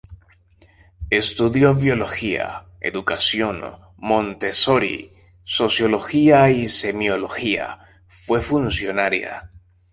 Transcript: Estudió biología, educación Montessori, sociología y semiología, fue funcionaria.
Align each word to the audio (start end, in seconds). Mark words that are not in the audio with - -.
Estudió 1.11 1.75
biología, 1.75 2.65
educación 2.79 3.61
Montessori, 3.97 5.09
sociología 5.43 6.49
y 6.49 6.67
semiología, 6.69 7.77
fue 8.07 8.41
funcionaria. 8.41 9.47